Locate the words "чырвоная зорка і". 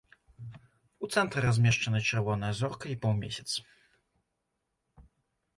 2.11-2.97